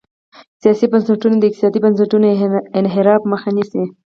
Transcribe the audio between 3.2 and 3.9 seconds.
مخه نیسي.